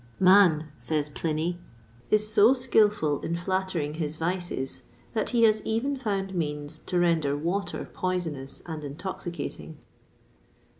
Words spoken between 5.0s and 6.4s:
that he has even found